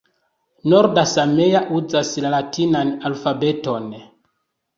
[0.71, 3.87] Norda samea uzas la latinan alfabeton.